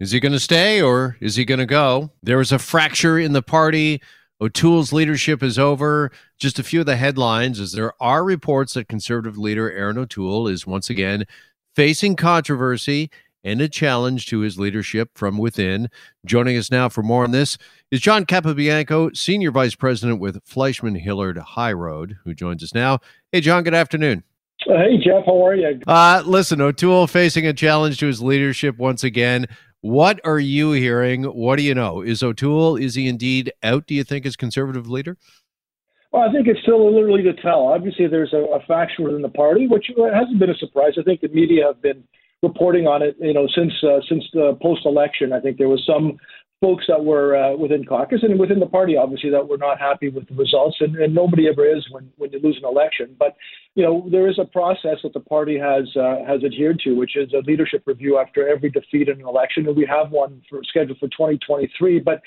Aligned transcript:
Is 0.00 0.12
he 0.12 0.20
going 0.20 0.32
to 0.32 0.40
stay 0.40 0.80
or 0.80 1.18
is 1.20 1.36
he 1.36 1.44
going 1.44 1.60
to 1.60 1.66
go? 1.66 2.10
There 2.22 2.38
was 2.38 2.52
a 2.52 2.58
fracture 2.58 3.18
in 3.18 3.34
the 3.34 3.42
party. 3.42 4.00
O'Toole's 4.40 4.94
leadership 4.94 5.42
is 5.42 5.58
over. 5.58 6.10
Just 6.38 6.58
a 6.58 6.62
few 6.62 6.80
of 6.80 6.86
the 6.86 6.96
headlines 6.96 7.60
as 7.60 7.72
there 7.72 7.92
are 8.00 8.24
reports 8.24 8.72
that 8.72 8.88
conservative 8.88 9.36
leader 9.36 9.70
Erin 9.70 9.98
O'Toole 9.98 10.48
is 10.48 10.66
once 10.66 10.88
again 10.88 11.26
facing 11.76 12.16
controversy 12.16 13.10
and 13.44 13.60
a 13.60 13.68
challenge 13.68 14.26
to 14.26 14.40
his 14.40 14.58
leadership 14.58 15.10
from 15.14 15.36
within. 15.36 15.90
Joining 16.24 16.56
us 16.56 16.70
now 16.70 16.88
for 16.88 17.02
more 17.02 17.24
on 17.24 17.30
this 17.30 17.58
is 17.90 18.00
John 18.00 18.24
Capobianco, 18.24 19.14
Senior 19.14 19.50
Vice 19.50 19.74
President 19.74 20.18
with 20.18 20.42
Fleishman 20.44 20.94
Hillard 20.94 21.36
High 21.36 21.72
Road, 21.74 22.16
who 22.24 22.34
joins 22.34 22.62
us 22.62 22.74
now. 22.74 23.00
Hey, 23.32 23.42
John, 23.42 23.64
good 23.64 23.74
afternoon. 23.74 24.24
Uh, 24.68 24.76
hey, 24.76 24.98
Jeff, 24.98 25.24
how 25.24 25.46
are 25.46 25.54
you? 25.54 25.80
Uh, 25.86 26.22
listen, 26.26 26.60
O'Toole 26.60 27.06
facing 27.06 27.46
a 27.46 27.52
challenge 27.52 27.98
to 27.98 28.06
his 28.06 28.22
leadership 28.22 28.78
once 28.78 29.04
again. 29.04 29.46
What 29.82 30.20
are 30.24 30.38
you 30.38 30.72
hearing? 30.72 31.24
What 31.24 31.56
do 31.56 31.62
you 31.62 31.74
know? 31.74 32.02
Is 32.02 32.22
O'Toole, 32.22 32.76
is 32.76 32.94
he 32.94 33.08
indeed 33.08 33.52
out, 33.62 33.86
do 33.86 33.94
you 33.94 34.04
think, 34.04 34.26
as 34.26 34.36
conservative 34.36 34.88
leader? 34.88 35.16
Well, 36.12 36.28
I 36.28 36.32
think 36.32 36.48
it's 36.48 36.60
still 36.62 36.84
little 36.84 37.08
early 37.08 37.22
to 37.22 37.32
tell. 37.34 37.68
Obviously, 37.68 38.08
there's 38.08 38.32
a, 38.32 38.44
a 38.54 38.60
faction 38.66 39.04
within 39.04 39.22
the 39.22 39.28
party, 39.28 39.68
which 39.68 39.86
hasn't 40.12 40.38
been 40.38 40.50
a 40.50 40.56
surprise. 40.56 40.94
I 40.98 41.02
think 41.02 41.20
the 41.20 41.28
media 41.28 41.66
have 41.66 41.80
been 41.80 42.02
reporting 42.42 42.86
on 42.86 43.02
it, 43.02 43.16
you 43.20 43.32
know, 43.32 43.46
since 43.54 43.72
uh, 43.82 44.00
since 44.08 44.24
the 44.32 44.58
post-election. 44.60 45.32
I 45.32 45.40
think 45.40 45.56
there 45.56 45.68
was 45.68 45.84
some 45.86 46.18
folks 46.60 46.84
that 46.88 47.02
were 47.02 47.36
uh, 47.36 47.56
within 47.56 47.84
caucus 47.84 48.20
and 48.22 48.38
within 48.38 48.60
the 48.60 48.66
party, 48.66 48.96
obviously, 48.96 49.30
that 49.30 49.48
were 49.48 49.56
not 49.56 49.80
happy 49.80 50.08
with 50.10 50.28
the 50.28 50.34
results, 50.34 50.76
and, 50.80 50.94
and 50.96 51.14
nobody 51.14 51.48
ever 51.48 51.64
is 51.64 51.86
when, 51.90 52.10
when 52.18 52.30
you 52.32 52.40
lose 52.40 52.58
an 52.62 52.68
election. 52.68 53.16
But 53.18 53.36
you 53.74 53.82
know, 53.82 54.06
there 54.10 54.28
is 54.28 54.38
a 54.38 54.44
process 54.44 54.98
that 55.02 55.14
the 55.14 55.20
party 55.20 55.58
has 55.58 55.84
uh, 55.96 56.24
has 56.26 56.44
adhered 56.44 56.80
to, 56.84 56.92
which 56.92 57.16
is 57.16 57.32
a 57.32 57.38
leadership 57.46 57.82
review 57.86 58.18
after 58.18 58.46
every 58.48 58.70
defeat 58.70 59.08
in 59.08 59.20
an 59.20 59.26
election, 59.26 59.66
and 59.66 59.76
we 59.76 59.86
have 59.86 60.10
one 60.10 60.42
for, 60.50 60.60
scheduled 60.64 60.98
for 60.98 61.08
2023. 61.08 62.00
But 62.00 62.20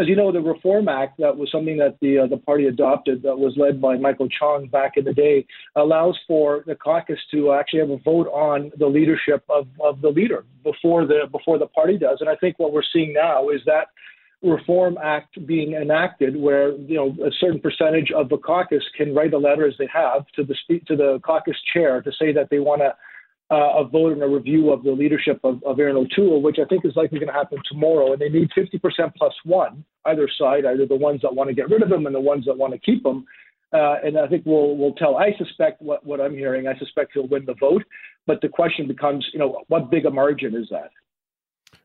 as 0.00 0.08
you 0.08 0.16
know, 0.16 0.32
the 0.32 0.40
Reform 0.40 0.88
Act, 0.88 1.18
that 1.18 1.36
was 1.36 1.50
something 1.50 1.76
that 1.78 1.96
the 2.00 2.20
uh, 2.20 2.26
the 2.26 2.36
party 2.36 2.66
adopted, 2.66 3.22
that 3.22 3.38
was 3.38 3.54
led 3.56 3.80
by 3.80 3.96
Michael 3.96 4.28
Chong 4.28 4.66
back 4.66 4.92
in 4.96 5.04
the 5.04 5.12
day, 5.12 5.46
allows 5.76 6.18
for 6.26 6.64
the 6.66 6.74
caucus 6.74 7.18
to 7.32 7.52
actually 7.52 7.80
have 7.80 7.90
a 7.90 7.98
vote 7.98 8.28
on 8.28 8.70
the 8.78 8.86
leadership 8.86 9.44
of, 9.48 9.66
of 9.82 10.00
the 10.00 10.08
leader 10.08 10.44
before 10.62 11.06
the 11.06 11.28
before 11.30 11.58
the 11.58 11.66
party 11.66 11.98
does. 11.98 12.18
And 12.20 12.28
I 12.28 12.36
think 12.36 12.58
what 12.58 12.72
we're 12.72 12.82
seeing 12.92 13.12
now 13.12 13.48
is 13.48 13.60
that 13.66 13.88
Reform 14.42 14.98
Act 15.02 15.44
being 15.46 15.72
enacted, 15.72 16.36
where 16.36 16.72
you 16.76 16.94
know 16.94 17.16
a 17.26 17.30
certain 17.40 17.60
percentage 17.60 18.12
of 18.12 18.28
the 18.28 18.38
caucus 18.38 18.84
can 18.96 19.14
write 19.14 19.34
a 19.34 19.38
letter, 19.38 19.66
as 19.66 19.74
they 19.78 19.88
have, 19.92 20.26
to 20.36 20.44
the 20.44 20.54
to 20.86 20.96
the 20.96 21.20
caucus 21.24 21.56
chair 21.72 22.00
to 22.02 22.12
say 22.18 22.32
that 22.32 22.48
they 22.50 22.60
want 22.60 22.82
to 22.82 22.94
uh, 23.50 23.78
a 23.78 23.84
vote 23.84 24.12
and 24.12 24.22
a 24.22 24.28
review 24.28 24.70
of 24.70 24.82
the 24.82 24.90
leadership 24.90 25.40
of, 25.42 25.62
of 25.64 25.80
Erin 25.80 25.96
O'Toole, 25.96 26.42
which 26.42 26.58
I 26.62 26.66
think 26.66 26.84
is 26.84 26.96
likely 26.96 27.18
going 27.18 27.28
to 27.28 27.34
happen 27.34 27.58
tomorrow. 27.70 28.12
And 28.12 28.20
they 28.20 28.28
need 28.28 28.50
50% 28.56 28.80
plus 29.16 29.32
one, 29.44 29.84
either 30.04 30.28
side, 30.38 30.66
either 30.66 30.86
the 30.86 30.96
ones 30.96 31.22
that 31.22 31.34
want 31.34 31.48
to 31.48 31.54
get 31.54 31.70
rid 31.70 31.82
of 31.82 31.90
him 31.90 32.06
and 32.06 32.14
the 32.14 32.20
ones 32.20 32.44
that 32.44 32.56
want 32.56 32.74
to 32.74 32.78
keep 32.78 33.04
him. 33.04 33.24
Uh, 33.72 33.96
and 34.02 34.18
I 34.18 34.26
think 34.26 34.46
we'll 34.46 34.76
we'll 34.76 34.94
tell. 34.94 35.16
I 35.16 35.34
suspect 35.36 35.82
what, 35.82 36.04
what 36.04 36.20
I'm 36.20 36.34
hearing. 36.34 36.66
I 36.66 36.78
suspect 36.78 37.12
he'll 37.12 37.28
win 37.28 37.44
the 37.44 37.54
vote, 37.54 37.84
but 38.26 38.40
the 38.40 38.48
question 38.48 38.88
becomes, 38.88 39.26
you 39.32 39.38
know, 39.38 39.62
what 39.68 39.90
big 39.90 40.06
a 40.06 40.10
margin 40.10 40.54
is 40.54 40.68
that? 40.70 40.90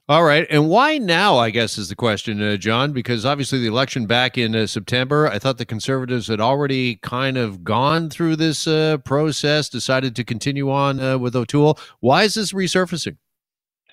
All 0.10 0.26
right. 0.26 0.46
And 0.50 0.70
why 0.70 0.98
now, 0.98 1.38
I 1.38 1.50
guess, 1.50 1.78
is 1.78 1.88
the 1.88 1.96
question, 1.96 2.42
uh, 2.42 2.58
John? 2.58 2.92
Because 2.92 3.26
obviously 3.26 3.60
the 3.60 3.68
election 3.68 4.06
back 4.06 4.38
in 4.38 4.54
uh, 4.54 4.68
September, 4.68 5.28
I 5.28 5.40
thought 5.40 5.58
the 5.58 5.66
conservatives 5.66 6.28
had 6.28 6.42
already 6.42 6.98
kind 6.98 7.38
of 7.38 7.64
gone 7.64 8.10
through 8.10 8.36
this 8.36 8.68
uh, 8.68 8.98
process, 9.06 9.70
decided 9.70 10.14
to 10.18 10.26
continue 10.26 10.70
on 10.70 11.00
uh, 11.00 11.18
with 11.18 11.38
O'Toole. 11.38 11.80
Why 12.02 12.24
is 12.24 12.34
this 12.34 12.52
resurfacing? 12.52 13.16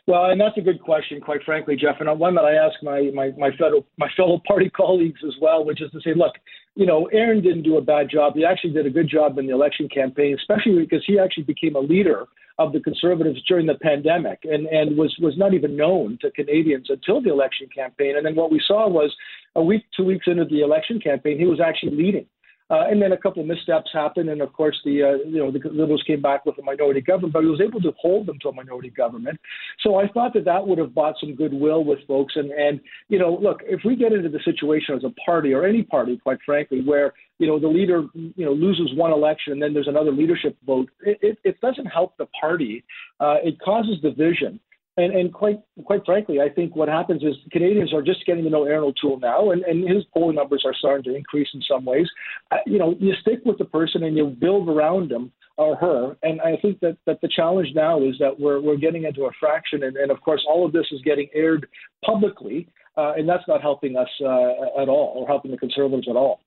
Well, 0.08 0.24
and 0.24 0.40
that's 0.40 0.58
a 0.58 0.62
good 0.62 0.80
question, 0.82 1.20
quite 1.20 1.44
frankly, 1.44 1.76
Jeff, 1.76 2.00
and 2.00 2.18
one 2.18 2.34
that 2.34 2.44
I 2.44 2.54
ask 2.54 2.74
my, 2.82 3.12
my, 3.14 3.30
my, 3.38 3.50
my 3.96 4.08
fellow 4.16 4.42
party 4.48 4.68
colleagues 4.76 5.20
as 5.24 5.34
well, 5.40 5.64
which 5.64 5.80
is 5.80 5.92
to 5.92 6.00
say, 6.00 6.14
look, 6.16 6.34
you 6.74 6.86
know, 6.86 7.06
Erin 7.06 7.42
didn't 7.42 7.62
do 7.62 7.76
a 7.76 7.82
bad 7.82 8.08
job. 8.10 8.34
He 8.34 8.44
actually 8.44 8.72
did 8.72 8.86
a 8.86 8.90
good 8.90 9.08
job 9.08 9.38
in 9.38 9.46
the 9.46 9.52
election 9.52 9.88
campaign, 9.88 10.36
especially 10.38 10.78
because 10.78 11.04
he 11.06 11.18
actually 11.18 11.44
became 11.44 11.74
a 11.74 11.80
leader 11.80 12.26
of 12.58 12.72
the 12.72 12.80
conservatives 12.80 13.42
during 13.48 13.66
the 13.66 13.74
pandemic 13.74 14.40
and, 14.44 14.66
and 14.66 14.96
was, 14.96 15.16
was 15.20 15.36
not 15.36 15.54
even 15.54 15.76
known 15.76 16.18
to 16.20 16.30
Canadians 16.30 16.86
until 16.90 17.20
the 17.22 17.30
election 17.30 17.66
campaign. 17.74 18.16
And 18.16 18.24
then 18.24 18.34
what 18.34 18.52
we 18.52 18.62
saw 18.66 18.88
was 18.88 19.14
a 19.56 19.62
week, 19.62 19.84
two 19.96 20.04
weeks 20.04 20.26
into 20.26 20.44
the 20.44 20.60
election 20.60 21.00
campaign, 21.00 21.38
he 21.38 21.46
was 21.46 21.60
actually 21.60 21.96
leading. 21.96 22.26
Uh, 22.70 22.84
and 22.88 23.02
then 23.02 23.10
a 23.10 23.16
couple 23.16 23.42
of 23.42 23.48
missteps 23.48 23.90
happened, 23.92 24.28
and 24.28 24.40
of 24.40 24.52
course 24.52 24.78
the 24.84 25.02
uh, 25.02 25.28
you 25.28 25.38
know 25.38 25.50
the 25.50 25.58
Liberals 25.70 26.04
came 26.06 26.22
back 26.22 26.46
with 26.46 26.56
a 26.58 26.62
minority 26.62 27.00
government, 27.00 27.32
but 27.32 27.42
he 27.42 27.48
was 27.48 27.60
able 27.60 27.80
to 27.80 27.92
hold 28.00 28.26
them 28.26 28.38
to 28.40 28.48
a 28.48 28.54
minority 28.54 28.90
government. 28.90 29.40
So 29.80 29.96
I 29.96 30.06
thought 30.06 30.34
that 30.34 30.44
that 30.44 30.64
would 30.64 30.78
have 30.78 30.94
bought 30.94 31.16
some 31.18 31.34
goodwill 31.34 31.84
with 31.84 31.98
folks. 32.06 32.34
And 32.36 32.52
and 32.52 32.80
you 33.08 33.18
know, 33.18 33.38
look, 33.42 33.60
if 33.64 33.80
we 33.84 33.96
get 33.96 34.12
into 34.12 34.28
the 34.28 34.40
situation 34.44 34.94
as 34.94 35.02
a 35.02 35.10
party 35.26 35.52
or 35.52 35.64
any 35.64 35.82
party, 35.82 36.16
quite 36.16 36.38
frankly, 36.46 36.80
where 36.80 37.12
you 37.38 37.48
know 37.48 37.58
the 37.58 37.66
leader 37.66 38.04
you 38.14 38.44
know 38.44 38.52
loses 38.52 38.94
one 38.94 39.10
election 39.10 39.54
and 39.54 39.62
then 39.62 39.74
there's 39.74 39.88
another 39.88 40.12
leadership 40.12 40.56
vote, 40.64 40.88
it, 41.04 41.18
it, 41.22 41.38
it 41.42 41.60
doesn't 41.60 41.86
help 41.86 42.16
the 42.18 42.26
party. 42.40 42.84
Uh, 43.18 43.36
it 43.42 43.58
causes 43.60 44.00
division. 44.00 44.60
And, 45.00 45.14
and 45.14 45.32
quite 45.32 45.60
quite 45.84 46.04
frankly, 46.04 46.40
I 46.40 46.48
think 46.48 46.76
what 46.76 46.88
happens 46.88 47.22
is 47.22 47.34
Canadians 47.50 47.92
are 47.94 48.02
just 48.02 48.26
getting 48.26 48.44
to 48.44 48.50
know 48.50 48.64
Erin 48.64 48.84
O'Toole 48.84 49.18
now, 49.18 49.50
and, 49.50 49.62
and 49.62 49.88
his 49.88 50.04
polling 50.12 50.36
numbers 50.36 50.62
are 50.64 50.74
starting 50.74 51.04
to 51.04 51.16
increase 51.16 51.48
in 51.54 51.62
some 51.70 51.84
ways. 51.84 52.06
Uh, 52.50 52.58
you 52.66 52.78
know, 52.78 52.94
you 52.98 53.14
stick 53.22 53.40
with 53.44 53.58
the 53.58 53.64
person 53.64 54.04
and 54.04 54.16
you 54.16 54.26
build 54.26 54.68
around 54.68 55.10
him 55.10 55.32
or 55.56 55.76
her. 55.76 56.16
And 56.22 56.40
I 56.40 56.56
think 56.62 56.80
that, 56.80 56.96
that 57.06 57.20
the 57.20 57.28
challenge 57.28 57.68
now 57.74 58.02
is 58.02 58.14
that 58.18 58.38
we're, 58.38 58.60
we're 58.60 58.76
getting 58.76 59.04
into 59.04 59.24
a 59.24 59.30
fraction, 59.38 59.82
and, 59.82 59.96
and 59.96 60.10
of 60.10 60.20
course, 60.22 60.42
all 60.48 60.64
of 60.66 60.72
this 60.72 60.86
is 60.90 61.00
getting 61.02 61.28
aired 61.34 61.66
publicly, 62.04 62.68
uh, 62.96 63.12
and 63.16 63.28
that's 63.28 63.46
not 63.46 63.60
helping 63.60 63.96
us 63.96 64.08
uh, 64.22 64.80
at 64.82 64.88
all, 64.88 65.12
or 65.16 65.26
helping 65.26 65.50
the 65.50 65.58
Conservatives 65.58 66.08
at 66.08 66.16
all. 66.16 66.40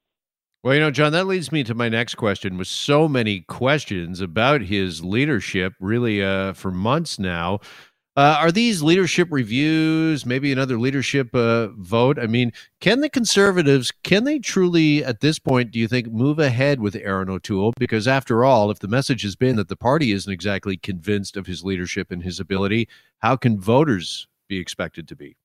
Well, 0.63 0.73
you 0.73 0.79
know, 0.79 0.91
John, 0.91 1.11
that 1.11 1.27
leads 1.27 1.51
me 1.51 1.63
to 1.65 1.75
my 1.75 1.89
next 1.89 2.15
question. 2.15 2.57
With 2.57 2.69
so 2.69 3.09
many 3.09 3.41
questions 3.41 4.21
about 4.21 4.61
his 4.61 5.03
leadership, 5.03 5.73
really, 5.79 6.23
uh, 6.23 6.53
for 6.53 6.71
months 6.71 7.19
now, 7.19 7.59
uh, 8.15 8.37
are 8.39 8.51
these 8.51 8.83
leadership 8.83 9.27
reviews, 9.31 10.25
maybe 10.25 10.51
another 10.51 10.77
leadership 10.77 11.33
uh, 11.33 11.69
vote? 11.69 12.19
I 12.19 12.27
mean, 12.27 12.53
can 12.79 12.99
the 12.99 13.09
conservatives, 13.09 13.91
can 14.03 14.23
they 14.23 14.37
truly, 14.37 15.03
at 15.03 15.21
this 15.21 15.39
point, 15.39 15.71
do 15.71 15.79
you 15.79 15.87
think, 15.87 16.11
move 16.11 16.37
ahead 16.37 16.79
with 16.79 16.95
Erin 16.95 17.29
O'Toole? 17.29 17.73
Because 17.79 18.07
after 18.07 18.45
all, 18.45 18.69
if 18.69 18.79
the 18.79 18.87
message 18.87 19.23
has 19.23 19.35
been 19.35 19.55
that 19.55 19.67
the 19.67 19.75
party 19.75 20.11
isn't 20.11 20.31
exactly 20.31 20.77
convinced 20.77 21.35
of 21.35 21.47
his 21.47 21.63
leadership 21.63 22.11
and 22.11 22.23
his 22.23 22.39
ability, 22.39 22.87
how 23.19 23.35
can 23.35 23.59
voters 23.59 24.27
be 24.47 24.59
expected 24.59 25.07
to 25.07 25.15
be? 25.15 25.35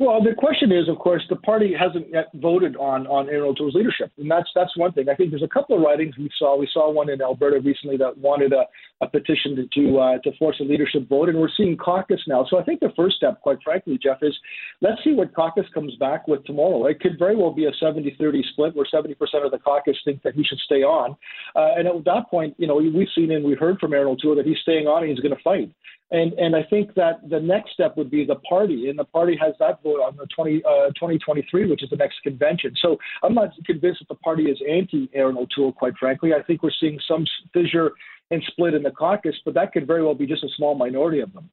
Well, 0.00 0.22
the 0.22 0.34
question 0.34 0.72
is, 0.72 0.88
of 0.88 0.98
course, 0.98 1.22
the 1.28 1.36
party 1.36 1.74
hasn't 1.78 2.10
yet 2.12 2.30
voted 2.34 2.76
on 2.76 3.06
on 3.06 3.28
O'Toole's 3.28 3.74
leadership, 3.74 4.10
and 4.18 4.30
that's 4.30 4.48
that's 4.54 4.76
one 4.76 4.92
thing. 4.92 5.08
I 5.08 5.14
think 5.14 5.30
there's 5.30 5.42
a 5.42 5.48
couple 5.48 5.76
of 5.76 5.82
ridings 5.82 6.16
we 6.18 6.30
saw. 6.38 6.56
We 6.56 6.68
saw 6.72 6.90
one 6.90 7.10
in 7.10 7.20
Alberta 7.20 7.60
recently 7.60 7.96
that 7.98 8.16
wanted 8.18 8.52
a, 8.52 8.64
a 9.00 9.08
petition 9.08 9.56
to 9.56 9.66
to, 9.72 9.98
uh, 9.98 10.18
to 10.18 10.36
force 10.38 10.56
a 10.60 10.64
leadership 10.64 11.08
vote, 11.08 11.28
and 11.28 11.38
we're 11.38 11.48
seeing 11.56 11.76
caucus 11.76 12.20
now. 12.26 12.46
So 12.48 12.58
I 12.58 12.64
think 12.64 12.80
the 12.80 12.92
first 12.96 13.16
step, 13.16 13.40
quite 13.40 13.58
frankly, 13.62 13.98
Jeff, 14.02 14.18
is 14.22 14.36
let's 14.80 15.02
see 15.04 15.12
what 15.12 15.34
caucus 15.34 15.66
comes 15.74 15.94
back 15.96 16.28
with 16.28 16.44
tomorrow. 16.44 16.86
It 16.86 17.00
could 17.00 17.18
very 17.18 17.36
well 17.36 17.52
be 17.52 17.66
a 17.66 17.72
70-30 17.82 18.42
split, 18.52 18.74
where 18.74 18.86
70% 18.92 19.12
of 19.44 19.50
the 19.50 19.58
caucus 19.58 19.96
think 20.04 20.22
that 20.22 20.34
he 20.34 20.44
should 20.44 20.58
stay 20.58 20.82
on, 20.82 21.16
uh, 21.56 21.70
and 21.76 21.86
at 21.88 22.04
that 22.04 22.30
point, 22.30 22.54
you 22.58 22.66
know, 22.66 22.76
we've 22.76 23.08
seen 23.14 23.30
and 23.32 23.44
we've 23.44 23.58
heard 23.58 23.78
from 23.78 23.94
O'Toole 23.94 24.36
that 24.36 24.46
he's 24.46 24.58
staying 24.62 24.86
on 24.86 25.02
and 25.02 25.10
he's 25.10 25.20
going 25.20 25.34
to 25.34 25.42
fight. 25.42 25.70
And 26.12 26.34
and 26.34 26.54
I 26.54 26.62
think 26.62 26.94
that 26.94 27.26
the 27.28 27.40
next 27.40 27.72
step 27.72 27.96
would 27.96 28.10
be 28.10 28.24
the 28.26 28.36
party, 28.36 28.90
and 28.90 28.98
the 28.98 29.04
party 29.04 29.36
has 29.40 29.54
that 29.58 29.82
vote 29.82 30.00
on 30.00 30.14
the 30.16 30.26
20, 30.26 30.62
uh, 30.62 30.88
2023, 30.88 31.70
which 31.70 31.82
is 31.82 31.88
the 31.88 31.96
next 31.96 32.22
convention. 32.22 32.74
So 32.80 32.98
I'm 33.22 33.34
not 33.34 33.50
convinced 33.64 34.00
that 34.00 34.08
the 34.08 34.16
party 34.16 34.44
is 34.44 34.58
anti 34.70 35.08
Erin 35.14 35.38
O'Toole, 35.38 35.72
quite 35.72 35.94
frankly. 35.98 36.34
I 36.34 36.42
think 36.42 36.62
we're 36.62 36.70
seeing 36.78 37.00
some 37.08 37.24
fissure 37.54 37.92
and 38.30 38.42
split 38.46 38.74
in 38.74 38.82
the 38.82 38.90
caucus, 38.90 39.36
but 39.44 39.54
that 39.54 39.72
could 39.72 39.86
very 39.86 40.04
well 40.04 40.14
be 40.14 40.26
just 40.26 40.44
a 40.44 40.48
small 40.54 40.74
minority 40.74 41.20
of 41.20 41.32
them. 41.32 41.50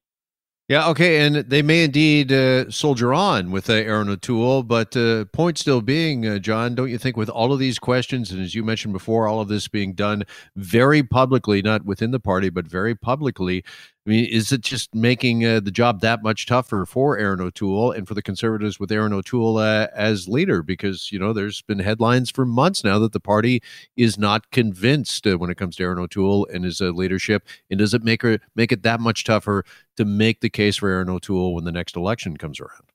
Yeah, 0.70 0.88
okay, 0.90 1.26
and 1.26 1.38
they 1.38 1.64
may 1.64 1.84
indeed 1.84 2.32
uh, 2.32 2.70
soldier 2.70 3.12
on 3.12 3.50
with 3.50 3.72
uh, 3.72 3.74
Erin 3.74 4.08
O'Toole, 4.08 4.62
but 4.62 4.96
uh, 4.96 5.26
point 5.34 5.58
still 5.58 5.82
being, 5.82 6.28
uh, 6.28 6.38
John, 6.38 6.76
don't 6.76 6.92
you 6.92 7.00
think 7.00 7.18
with 7.18 7.28
all 7.28 7.52
of 7.52 7.58
these 7.58 7.80
questions, 7.80 8.30
and 8.30 8.40
as 8.40 8.54
you 8.54 8.64
mentioned 8.64 8.94
before, 8.94 9.28
all 9.28 9.42
of 9.42 9.48
this 9.48 9.68
being 9.68 9.94
done 9.94 10.26
very 10.56 11.02
publicly, 11.02 11.64
not 11.64 11.86
within 11.86 12.12
the 12.12 12.20
party, 12.20 12.52
but 12.52 12.68
very 12.68 12.94
publicly, 12.94 13.64
I 14.10 14.12
mean, 14.12 14.26
is 14.26 14.52
it 14.52 14.62
just 14.62 14.96
making 14.96 15.46
uh, 15.46 15.60
the 15.60 15.70
job 15.70 16.02
that 16.02 16.24
much 16.24 16.48
tougher 16.48 16.88
for 16.88 17.20
Erin 17.20 17.42
O'Toole 17.42 17.92
and 17.92 18.08
for 18.08 18.16
the 18.16 18.24
Conservatives 18.24 18.80
with 18.80 18.92
Erin 18.92 19.14
O'Toole 19.14 19.60
uh, 19.60 19.86
as 19.94 20.28
leader? 20.28 20.64
Because 20.64 21.12
you 21.12 21.20
know, 21.20 21.32
there's 21.32 21.62
been 21.62 21.78
headlines 21.78 22.32
for 22.32 22.44
months 22.44 22.84
now 22.84 22.98
that 22.98 23.12
the 23.12 23.20
party 23.20 23.62
is 23.98 24.18
not 24.18 24.50
convinced 24.50 25.28
uh, 25.28 25.38
when 25.38 25.52
it 25.52 25.58
comes 25.60 25.76
to 25.76 25.84
Erin 25.84 26.00
O'Toole 26.00 26.48
and 26.52 26.66
his 26.66 26.82
uh, 26.82 26.86
leadership. 26.86 27.48
And 27.70 27.78
does 27.78 27.94
it 27.94 28.04
make 28.04 28.24
her 28.24 28.40
make 28.56 28.72
it 28.72 28.82
that 28.82 29.00
much 29.00 29.26
tougher 29.26 29.64
to 29.98 30.06
make 30.06 30.42
the 30.42 30.50
case 30.50 30.78
for 30.78 30.90
Erin 30.90 31.08
O'Toole 31.08 31.54
when 31.54 31.66
the 31.66 31.72
next 31.72 31.96
election 31.96 32.36
comes 32.36 32.60
around? 32.60 32.90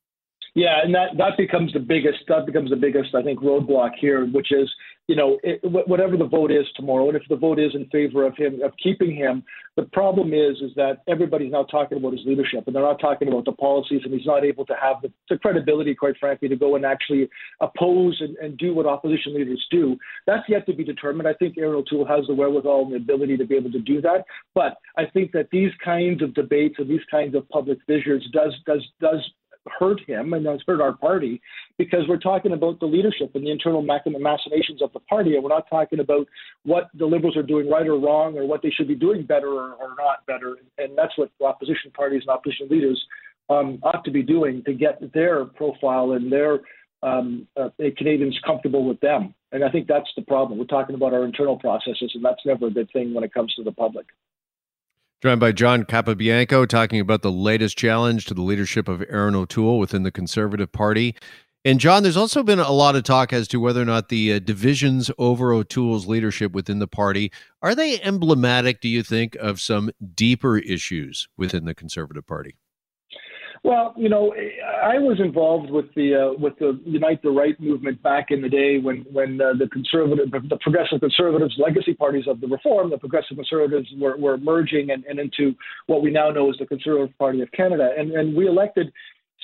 Yeah, 0.55 0.79
and 0.85 0.95
that 0.95 1.17
that 1.19 1.37
becomes 1.37 1.73
the 1.73 1.81
biggest 1.81 2.19
that 2.29 2.47
becomes 2.47 2.71
the 2.71 2.77
biggest 2.77 3.15
I 3.15 3.23
think 3.23 3.41
roadblock 3.41 3.93
here, 4.01 4.25
which 4.27 4.53
is 4.53 4.71
you 5.06 5.17
know, 5.17 5.39
it, 5.43 5.61
whatever 5.62 6.17
the 6.17 6.25
vote 6.25 6.51
is 6.51 6.65
tomorrow, 6.77 7.09
and 7.09 7.17
if 7.17 7.23
the 7.29 7.37
vote 7.37 7.59
is 7.59 7.73
in 7.75 7.85
favor 7.87 8.27
of 8.27 8.37
him, 8.37 8.62
of 8.62 8.73
keeping 8.83 9.15
him, 9.15 9.45
the 9.77 9.83
problem 9.83 10.33
is, 10.33 10.56
is 10.62 10.71
that 10.77 11.03
everybody's 11.06 11.53
now 11.53 11.65
talking 11.65 11.99
about 11.99 12.12
his 12.12 12.25
leadership, 12.25 12.65
and 12.67 12.75
they're 12.75 12.83
not 12.83 13.01
talking 13.01 13.29
about 13.29 13.45
the 13.45 13.53
policies, 13.53 14.01
and 14.05 14.15
he's 14.15 14.25
not 14.25 14.45
able 14.45 14.65
to 14.65 14.75
have 14.81 15.03
the, 15.03 15.12
the 15.29 15.37
credibility, 15.37 15.95
quite 15.95 16.17
frankly, 16.19 16.49
to 16.49 16.57
go 16.57 16.75
and 16.75 16.87
actually 16.87 17.29
oppose 17.61 18.19
and, 18.21 18.37
and 18.37 18.57
do 18.57 18.75
what 18.75 18.87
opposition 18.87 19.35
leaders 19.35 19.62
do. 19.71 19.99
That's 20.27 20.49
yet 20.49 20.65
to 20.67 20.73
be 20.73 20.85
determined. 20.85 21.29
I 21.29 21.35
think 21.35 21.59
Erin 21.59 21.75
O'Toole 21.75 22.07
has 22.07 22.27
the 22.27 22.35
wherewithal 22.35 22.85
and 22.85 22.93
the 22.93 22.97
ability 22.97 23.37
to 23.37 23.45
be 23.45 23.57
able 23.57 23.73
to 23.73 23.81
do 23.81 24.00
that. 24.00 24.25
But 24.55 24.79
I 24.97 25.05
think 25.05 25.33
that 25.33 25.49
these 25.53 25.73
kinds 25.85 26.23
of 26.23 26.33
debates 26.33 26.77
and 26.79 26.89
these 26.89 27.05
kinds 27.11 27.35
of 27.35 27.47
public 27.50 27.79
fissures 27.87 28.27
does 28.33 28.55
does 28.65 28.83
does 29.00 29.21
hurt 29.78 30.00
him 30.06 30.32
and 30.32 30.46
has 30.46 30.61
hurt 30.66 30.81
our 30.81 30.93
party 30.93 31.40
because 31.78 32.00
we're 32.08 32.19
talking 32.19 32.52
about 32.52 32.81
the 32.81 32.87
leadership 32.87 33.34
and 33.34 33.46
the 33.46 33.50
internal 33.50 33.82
machinations 33.82 34.82
of 34.82 34.93
the 34.93 35.00
party, 35.00 35.34
and 35.34 35.43
we're 35.43 35.49
not 35.49 35.69
talking 35.69 36.00
about 36.00 36.26
what 36.64 36.90
the 36.94 37.06
Liberals 37.06 37.37
are 37.37 37.43
doing 37.43 37.69
right 37.69 37.87
or 37.87 37.99
wrong 37.99 38.37
or 38.37 38.46
what 38.46 38.62
they 38.62 38.70
should 38.70 38.88
be 38.88 38.94
doing 38.94 39.25
better 39.25 39.49
or, 39.49 39.75
or 39.75 39.94
not 39.99 40.25
better. 40.26 40.56
And 40.78 40.96
that's 40.96 41.16
what 41.16 41.31
opposition 41.44 41.90
parties 41.93 42.22
and 42.26 42.31
opposition 42.31 42.69
leaders 42.69 43.02
um, 43.50 43.78
ought 43.82 44.05
to 44.05 44.11
be 44.11 44.22
doing 44.22 44.62
to 44.64 44.72
get 44.72 45.00
their 45.12 45.44
profile 45.44 46.12
and 46.12 46.31
their 46.31 46.61
um, 47.02 47.46
uh, 47.56 47.69
Canadians 47.96 48.38
comfortable 48.46 48.84
with 48.84 49.00
them. 49.00 49.34
And 49.52 49.62
I 49.62 49.70
think 49.70 49.87
that's 49.87 50.08
the 50.16 50.22
problem. 50.22 50.58
We're 50.58 50.64
talking 50.64 50.94
about 50.94 51.12
our 51.12 51.25
internal 51.25 51.58
processes, 51.58 52.12
and 52.14 52.25
that's 52.25 52.44
never 52.44 52.66
a 52.69 52.70
good 52.70 52.90
thing 52.93 53.14
when 53.14 53.25
it 53.25 53.32
comes 53.32 53.55
to 53.55 53.62
the 53.62 53.72
public. 53.72 54.06
Joined 55.25 55.41
by 55.41 55.53
John 55.53 55.85
Capobianco, 55.85 56.69
talking 56.69 57.00
about 57.00 57.23
the 57.23 57.32
latest 57.32 57.79
challenge 57.79 58.26
to 58.26 58.35
the 58.35 58.43
leadership 58.43 58.88
of 58.88 59.03
Erin 59.09 59.35
O'Toole 59.35 59.79
within 59.79 60.03
the 60.03 60.11
Conservative 60.11 60.71
Party. 60.71 61.17
And 61.65 61.81
John, 61.81 62.03
there's 62.03 62.19
also 62.19 62.43
been 62.43 62.59
a 62.59 62.71
lot 62.71 62.94
of 62.94 63.05
talk 63.05 63.32
as 63.32 63.49
to 63.49 63.59
whether 63.59 63.81
or 63.81 63.87
not 63.87 64.11
the 64.11 64.35
uh, 64.35 64.38
divisions 64.38 65.11
over 65.17 65.55
O'Toole's 65.55 66.06
leadership 66.06 66.53
within 66.53 66.79
the 66.79 66.87
party 66.87 67.32
are 67.62 67.75
they 67.75 67.99
emblematic, 68.03 68.82
do 68.82 68.88
you 68.91 69.03
think, 69.03 69.35
of 69.37 69.62
some 69.62 69.91
deeper 70.15 70.59
issues 70.59 71.26
within 71.38 71.65
the 71.65 71.75
Conservative 71.75 72.26
Party? 72.26 72.56
Well, 73.64 73.94
you 73.96 74.11
know, 74.11 74.34
I 74.84 74.99
was 74.99 75.19
involved 75.20 75.70
with 75.70 75.87
the 75.96 76.14
uh, 76.14 76.38
with 76.38 76.52
the 76.58 76.78
Unite 76.84 77.22
the 77.22 77.31
Right 77.31 77.58
movement 77.58 78.02
back 78.02 78.26
in 78.28 78.43
the 78.43 78.49
day 78.49 78.78
when 78.78 79.06
when 79.11 79.40
uh, 79.40 79.55
the 79.58 79.69
conservative, 79.69 80.31
the 80.31 80.58
progressive 80.61 81.00
conservatives, 81.00 81.55
legacy 81.56 81.94
parties 81.94 82.26
of 82.28 82.43
the 82.43 82.46
Reform, 82.46 82.90
the 82.90 82.99
progressive 82.99 83.38
conservatives 83.38 83.88
were, 83.99 84.19
were 84.19 84.37
merging 84.37 84.90
and, 84.90 85.02
and 85.06 85.19
into 85.19 85.55
what 85.87 86.02
we 86.02 86.11
now 86.11 86.28
know 86.28 86.50
as 86.50 86.56
the 86.58 86.66
Conservative 86.66 87.16
Party 87.19 87.40
of 87.40 87.50
Canada, 87.52 87.88
and 87.96 88.12
and 88.12 88.37
we 88.37 88.46
elected 88.46 88.93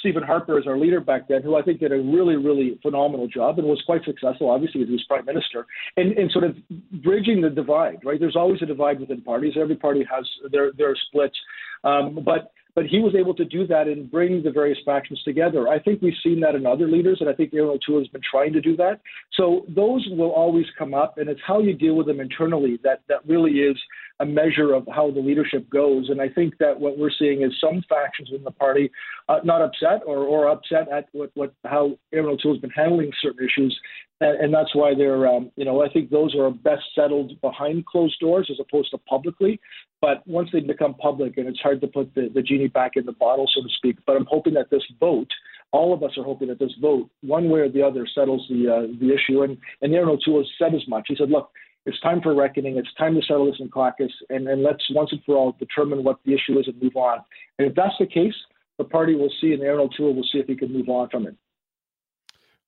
Stephen 0.00 0.22
Harper 0.22 0.58
as 0.58 0.66
our 0.66 0.78
leader 0.78 1.00
back 1.00 1.26
then, 1.26 1.42
who 1.42 1.56
I 1.56 1.62
think 1.62 1.80
did 1.80 1.90
a 1.90 1.96
really, 1.96 2.36
really 2.36 2.78
phenomenal 2.82 3.26
job 3.26 3.58
and 3.58 3.66
was 3.66 3.82
quite 3.86 4.04
successful, 4.04 4.50
obviously, 4.50 4.82
as 4.82 4.88
he 4.88 4.92
was 4.92 5.04
prime 5.08 5.24
minister, 5.24 5.66
and, 5.96 6.12
and 6.18 6.30
sort 6.30 6.44
of 6.44 6.56
bridging 7.02 7.40
the 7.40 7.50
divide, 7.50 7.98
right? 8.04 8.20
There's 8.20 8.36
always 8.36 8.60
a 8.62 8.66
divide 8.66 9.00
within 9.00 9.22
parties. 9.22 9.54
Every 9.58 9.76
party 9.76 10.06
has 10.10 10.26
their, 10.50 10.72
their 10.72 10.96
splits. 11.08 11.36
Um, 11.84 12.20
but 12.24 12.52
but 12.74 12.86
he 12.86 13.00
was 13.00 13.14
able 13.14 13.34
to 13.34 13.44
do 13.44 13.66
that 13.66 13.88
and 13.88 14.10
bring 14.10 14.42
the 14.42 14.50
various 14.50 14.78
factions 14.84 15.22
together. 15.22 15.68
I 15.68 15.78
think 15.78 16.02
we've 16.02 16.12
seen 16.22 16.40
that 16.40 16.54
in 16.54 16.66
other 16.66 16.88
leaders, 16.88 17.18
and 17.20 17.28
I 17.28 17.32
think 17.32 17.52
Erin 17.54 17.70
O'Toole 17.70 17.98
has 18.00 18.08
been 18.08 18.22
trying 18.28 18.52
to 18.52 18.60
do 18.60 18.76
that. 18.76 19.00
So 19.34 19.64
those 19.68 20.06
will 20.10 20.30
always 20.30 20.66
come 20.78 20.94
up, 20.94 21.18
and 21.18 21.28
it's 21.28 21.40
how 21.46 21.60
you 21.60 21.74
deal 21.74 21.94
with 21.94 22.06
them 22.06 22.20
internally 22.20 22.78
that 22.84 23.00
that 23.08 23.26
really 23.26 23.60
is 23.60 23.76
a 24.20 24.26
measure 24.26 24.74
of 24.74 24.86
how 24.94 25.10
the 25.10 25.20
leadership 25.20 25.68
goes. 25.70 26.10
And 26.10 26.20
I 26.20 26.28
think 26.28 26.58
that 26.58 26.78
what 26.78 26.98
we're 26.98 27.10
seeing 27.18 27.42
is 27.42 27.52
some 27.60 27.82
factions 27.88 28.28
in 28.34 28.44
the 28.44 28.50
party 28.50 28.90
uh, 29.28 29.38
not 29.44 29.62
upset 29.62 30.02
or, 30.06 30.18
or 30.18 30.48
upset 30.48 30.90
at 30.92 31.08
what, 31.12 31.30
what 31.34 31.54
how 31.64 31.98
Erin 32.12 32.26
O'Toole 32.26 32.54
has 32.54 32.60
been 32.60 32.70
handling 32.70 33.10
certain 33.22 33.44
issues, 33.44 33.78
and, 34.20 34.38
and 34.40 34.54
that's 34.54 34.74
why 34.74 34.94
they're 34.94 35.26
um, 35.26 35.50
you 35.56 35.64
know 35.64 35.82
I 35.82 35.88
think 35.88 36.10
those 36.10 36.34
are 36.36 36.50
best 36.50 36.82
settled 36.94 37.40
behind 37.40 37.86
closed 37.86 38.18
doors 38.20 38.48
as 38.50 38.58
opposed 38.60 38.90
to 38.90 38.98
publicly. 38.98 39.58
But 40.00 40.26
once 40.26 40.50
they 40.52 40.60
become 40.60 40.94
public, 40.94 41.36
and 41.36 41.46
it's 41.46 41.60
hard 41.60 41.80
to 41.80 41.86
put 41.86 42.14
the, 42.14 42.30
the 42.34 42.42
genie 42.42 42.68
back 42.68 42.92
in 42.96 43.06
the 43.06 43.12
bottle, 43.12 43.48
so 43.54 43.62
to 43.62 43.68
speak. 43.76 43.98
But 44.06 44.16
I'm 44.16 44.26
hoping 44.26 44.54
that 44.54 44.70
this 44.70 44.84
vote 44.98 45.28
all 45.72 45.94
of 45.94 46.02
us 46.02 46.10
are 46.18 46.24
hoping 46.24 46.48
that 46.48 46.58
this 46.58 46.74
vote, 46.80 47.08
one 47.20 47.48
way 47.48 47.60
or 47.60 47.68
the 47.68 47.82
other, 47.82 48.06
settles 48.12 48.44
the 48.50 48.68
uh, 48.68 48.98
the 49.00 49.14
issue. 49.14 49.42
And 49.42 49.56
and 49.82 49.94
Erin 49.94 50.08
O'Toole 50.08 50.38
has 50.38 50.48
said 50.58 50.74
as 50.74 50.86
much. 50.88 51.04
He 51.08 51.16
said, 51.16 51.30
"Look, 51.30 51.50
it's 51.86 52.00
time 52.00 52.20
for 52.20 52.34
reckoning. 52.34 52.76
It's 52.76 52.92
time 52.98 53.14
to 53.14 53.22
settle 53.22 53.46
this 53.46 53.60
in 53.60 53.68
caucus, 53.68 54.12
and, 54.28 54.48
and 54.48 54.62
let's 54.62 54.84
once 54.90 55.12
and 55.12 55.22
for 55.24 55.36
all 55.36 55.56
determine 55.58 56.04
what 56.04 56.18
the 56.24 56.34
issue 56.34 56.58
is 56.58 56.68
and 56.68 56.80
move 56.82 56.96
on. 56.96 57.18
And 57.58 57.68
if 57.68 57.74
that's 57.74 57.94
the 57.98 58.06
case, 58.06 58.34
the 58.78 58.84
party 58.84 59.14
will 59.14 59.32
see, 59.40 59.52
and 59.52 59.62
Erin 59.62 59.80
O'Toole 59.80 60.14
will 60.14 60.28
see 60.30 60.38
if 60.38 60.46
he 60.46 60.56
can 60.56 60.72
move 60.72 60.88
on 60.88 61.08
from 61.10 61.26
it. 61.26 61.36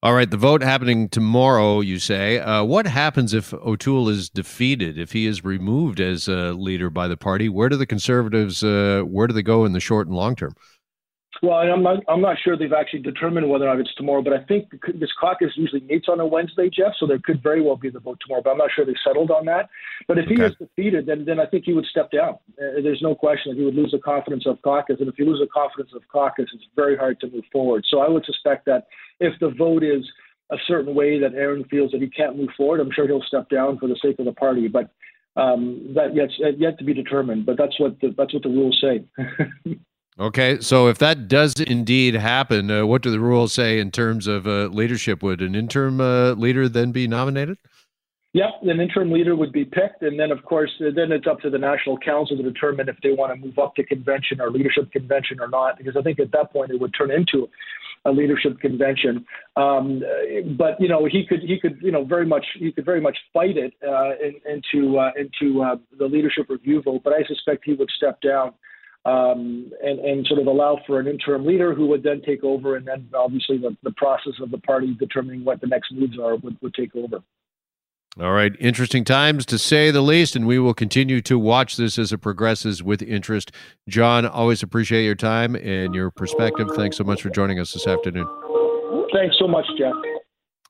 All 0.05 0.15
right, 0.15 0.29
the 0.29 0.37
vote 0.37 0.63
happening 0.63 1.09
tomorrow, 1.09 1.81
you 1.81 2.01
say. 2.01 2.41
Uh, 2.41 2.65
what 2.65 2.87
happens 2.87 3.33
if 3.33 3.55
O'Toole 3.55 4.09
is 4.09 4.29
defeated, 4.29 4.99
if 4.99 5.13
he 5.13 5.27
is 5.27 5.45
removed 5.45 6.01
as 6.01 6.27
a 6.27 6.55
leader 6.55 6.91
by 6.91 7.07
the 7.07 7.17
party? 7.17 7.49
Where 7.49 7.69
do 7.69 7.77
the 7.77 7.87
Conservatives, 7.87 8.65
uh, 8.65 9.03
where 9.07 9.29
do 9.29 9.33
they 9.33 9.43
go 9.43 9.65
in 9.65 9.73
the 9.73 9.79
short 9.79 10.09
and 10.09 10.17
long 10.17 10.35
term? 10.35 10.57
Well, 11.43 11.55
I'm 11.55 11.83
not, 11.83 12.05
I'm 12.09 12.21
not 12.21 12.37
sure 12.43 12.57
they've 12.57 12.73
actually 12.73 13.01
determined 13.01 13.51
whether 13.51 13.67
or 13.67 13.75
not 13.75 13.81
it's 13.81 13.93
tomorrow, 13.97 14.23
but 14.23 14.33
I 14.33 14.45
think 14.45 14.71
this 14.95 15.11
caucus 15.21 15.51
usually 15.57 15.81
meets 15.81 16.09
on 16.09 16.21
a 16.21 16.27
Wednesday, 16.27 16.71
Jeff, 16.71 16.93
so 17.01 17.07
there 17.07 17.19
could 17.19 17.43
very 17.43 17.61
well 17.61 17.75
be 17.75 17.91
the 17.91 17.99
vote 17.99 18.19
tomorrow, 18.21 18.43
but 18.45 18.51
I'm 18.51 18.59
not 18.59 18.71
sure 18.73 18.87
they 18.87 18.95
settled 19.05 19.33
on 19.33 19.45
that. 19.47 19.69
But 20.07 20.19
if 20.19 20.27
okay. 20.27 20.37
he 20.37 20.41
is 20.41 20.53
defeated, 20.57 21.07
then, 21.07 21.25
then 21.25 21.41
I 21.41 21.47
think 21.47 21.65
he 21.65 21.73
would 21.73 21.87
step 21.87 22.13
down. 22.13 22.35
Uh, 22.57 22.81
there's 22.81 23.03
no 23.03 23.17
question 23.17 23.51
that 23.51 23.59
he 23.59 23.65
would 23.65 23.75
lose 23.75 23.91
the 23.91 23.99
confidence 23.99 24.45
of 24.47 24.63
caucus, 24.63 24.99
and 25.01 25.09
if 25.09 25.19
you 25.19 25.25
lose 25.25 25.41
the 25.41 25.49
confidence 25.49 25.91
of 25.97 26.03
caucus, 26.13 26.49
it's 26.55 26.63
very 26.77 26.97
hard 26.97 27.19
to 27.21 27.29
move 27.29 27.45
forward. 27.51 27.85
So 27.91 27.99
I 27.99 28.09
would 28.09 28.25
suspect 28.25 28.65
that 28.67 28.87
if 29.19 29.33
the 29.41 29.51
vote 29.51 29.83
is 29.83 30.09
a 30.53 30.57
certain 30.69 30.95
way 30.95 31.19
that 31.19 31.35
Erin 31.35 31.65
feels 31.65 31.91
that 31.91 32.01
he 32.01 32.09
can't 32.09 32.37
move 32.37 32.51
forward, 32.57 32.79
I'm 32.79 32.93
sure 32.93 33.09
he'll 33.09 33.23
step 33.23 33.49
down 33.49 33.79
for 33.79 33.89
the 33.89 33.99
sake 34.01 34.21
of 34.21 34.27
the 34.27 34.33
party. 34.33 34.69
But 34.69 34.91
um, 35.35 35.93
that 35.95 36.15
yet 36.15 36.29
yet 36.59 36.79
to 36.79 36.85
be 36.85 36.95
determined. 36.95 37.47
But 37.47 37.57
that's 37.59 37.81
what 37.81 37.99
the, 38.01 38.15
that's 38.17 38.33
what 38.33 38.45
the 38.45 38.49
rules 38.49 38.81
say. 38.81 39.05
Okay, 40.23 40.61
so 40.61 40.87
if 40.87 40.99
that 40.99 41.27
does 41.27 41.55
indeed 41.59 42.15
happen, 42.15 42.71
uh, 42.71 42.87
what 42.87 43.03
do 43.03 43.11
the 43.11 43.19
rules 43.19 43.53
say 43.53 43.81
in 43.81 43.91
terms 43.91 44.29
of 44.29 44.47
uh, 44.47 44.69
leadership? 44.69 45.21
Would 45.21 45.43
an 45.43 45.57
interim 45.57 46.01
uh, 46.01 46.35
leader 46.35 46.69
then 46.69 46.93
be 46.93 47.09
nominated? 47.09 47.59
Yep, 48.33 48.51
an 48.63 48.79
interim 48.79 49.11
leader 49.11 49.35
would 49.35 49.53
be 49.53 49.65
picked, 49.65 50.03
and 50.03 50.21
then 50.21 50.31
of 50.31 50.45
course, 50.45 50.71
uh, 50.81 50.91
then 50.95 51.11
it's 51.11 51.27
up 51.27 51.41
to 51.41 51.51
the 51.51 51.59
national 51.59 51.99
council 51.99 52.37
to 52.37 52.43
determine 52.45 52.89
if 52.89 52.95
they 53.03 53.11
want 53.11 53.35
to 53.35 53.45
move 53.45 53.59
up 53.59 53.75
to 53.75 53.85
convention 53.85 54.41
or 54.41 54.53
leadership 54.53 54.93
convention 54.93 55.41
or 55.41 55.49
not. 55.49 55.77
Because 55.77 55.97
I 55.99 56.03
think 56.03 56.21
at 56.21 56.31
that 56.31 56.53
point 56.53 56.71
it 56.71 56.81
would 56.81 56.95
turn 56.97 57.11
into 57.11 57.49
a 58.05 58.13
leadership 58.13 58.61
convention. 58.61 59.27
Um, 59.57 60.05
but 60.57 60.81
you 60.81 60.87
know, 60.87 61.05
he 61.05 61.27
could 61.29 61.41
he 61.41 61.59
could 61.59 61.81
you 61.83 61.91
know 61.91 62.05
very 62.05 62.27
much 62.27 62.47
he 62.61 62.71
could 62.71 62.85
very 62.85 63.01
much 63.01 63.19
fight 63.35 63.57
it 63.57 63.75
uh, 63.85 64.13
in, 64.25 64.37
into 64.49 65.01
uh, 65.01 65.11
into 65.17 65.65
the 65.99 66.07
leadership 66.07 66.49
review 66.49 66.81
vote. 66.81 67.01
But 67.03 67.15
I 67.15 67.25
suspect 67.27 67.65
he 67.65 67.75
would 67.75 67.91
step 67.91 68.21
down 68.21 68.53
um, 69.05 69.71
and, 69.83 69.99
and 69.99 70.27
sort 70.27 70.41
of 70.41 70.47
allow 70.47 70.79
for 70.87 71.01
an 71.01 71.09
interim 71.09 71.45
leader 71.45 71.75
who 71.75 71.87
would 71.87 72.03
then 72.03 72.23
take 72.25 72.45
over, 72.45 72.77
and 72.77 72.87
then 72.87 73.09
obviously 73.15 73.59
the, 73.59 73.77
the 73.83 73.93
process 73.93 74.35
of 74.41 74.51
the 74.51 74.59
party 74.59 74.95
determining 74.99 75.45
what 75.45 75.61
the 75.61 75.67
next 75.67 75.93
moves 75.93 76.19
are 76.19 76.37
would, 76.37 76.57
would 76.63 76.75
take 76.75 76.95
over. 76.95 77.23
All 78.21 78.33
right. 78.33 78.53
Interesting 78.61 79.05
times 79.05 79.47
to 79.47 79.59
say 79.59 79.91
the 79.91 80.03
least, 80.03 80.37
and 80.37 80.47
we 80.47 80.59
will 80.59 80.75
continue 80.75 81.23
to 81.23 81.39
watch 81.39 81.77
this 81.79 81.99
as 81.99 82.13
it 82.13 82.19
progresses 82.19 82.83
with 82.83 83.01
interest. 83.01 83.53
John, 83.89 84.27
always 84.27 84.63
appreciate 84.63 85.05
your 85.05 85.15
time 85.15 85.57
and 85.57 85.95
your 85.95 86.11
perspective. 86.11 86.69
Thanks 86.77 86.99
so 86.99 87.05
much 87.05 87.23
for 87.23 87.31
joining 87.31 87.59
us 87.59 87.73
this 87.73 87.87
afternoon. 87.87 88.27
Thanks 89.15 89.37
so 89.39 89.49
much, 89.49 89.65
Jeff. 89.79 89.95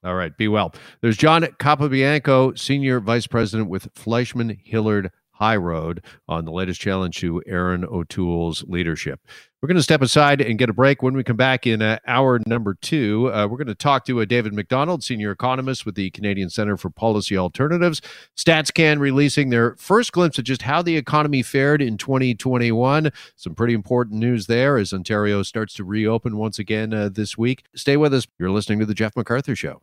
All 0.05 0.15
right. 0.15 0.37
Be 0.37 0.47
well. 0.47 0.73
There's 1.01 1.17
John 1.17 1.43
Capobianco, 1.43 2.57
Senior 2.57 3.01
Vice 3.01 3.27
President 3.27 3.69
with 3.69 3.89
Fleishman 3.93 4.59
Hillard 4.65 5.11
high 5.43 5.57
road 5.57 6.05
on 6.29 6.45
the 6.45 6.53
latest 6.53 6.81
challenge 6.81 7.19
to 7.19 7.43
Erin 7.49 7.85
O'Toole's 7.85 8.63
leadership. 8.69 9.21
We're 9.61 9.67
going 9.67 9.77
to 9.77 9.83
step 9.83 10.01
aside 10.01 10.41
and 10.41 10.57
get 10.57 10.71
a 10.71 10.73
break. 10.73 11.03
When 11.03 11.15
we 11.15 11.25
come 11.25 11.37
back 11.37 11.67
in 11.67 11.83
uh, 11.83 11.99
hour 12.07 12.41
number 12.47 12.75
two, 12.81 13.29
uh, 13.33 13.49
we're 13.49 13.57
going 13.57 13.67
to 13.67 13.75
talk 13.75 14.05
to 14.05 14.21
uh, 14.21 14.25
David 14.25 14.55
Macdonald, 14.55 15.03
senior 15.03 15.33
economist 15.33 15.85
with 15.85 15.97
the 15.97 16.11
Canadian 16.11 16.49
Center 16.49 16.77
for 16.77 16.91
Policy 16.91 17.37
Alternatives. 17.37 18.01
StatsCan 18.37 19.01
releasing 19.01 19.51
their 19.51 19.75
first 19.75 20.13
glimpse 20.13 20.39
of 20.39 20.45
just 20.45 20.63
how 20.63 20.81
the 20.81 20.97
economy 20.97 21.43
fared 21.43 21.83
in 21.83 21.99
2021. 21.99 23.11
Some 23.35 23.55
pretty 23.57 23.75
important 23.75 24.21
news 24.21 24.47
there 24.47 24.79
as 24.79 24.93
Ontario 24.93 25.43
starts 25.43 25.75
to 25.75 25.85
reopen 25.85 26.37
once 26.37 26.61
again 26.61 26.95
uh, 26.95 27.09
this 27.09 27.37
week. 27.37 27.65
Stay 27.75 27.97
with 27.97 28.15
us. 28.15 28.29
You're 28.39 28.51
listening 28.51 28.79
to 28.79 28.87
the 28.87 28.95
Jeff 28.95 29.17
MacArthur 29.17 29.57
Show. 29.57 29.83